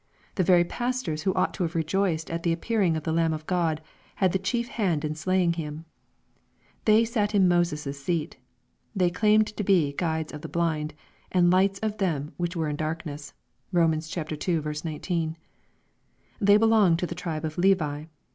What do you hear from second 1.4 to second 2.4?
to have rejoiced